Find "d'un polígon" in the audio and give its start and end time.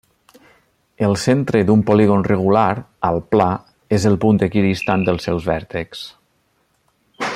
1.67-2.25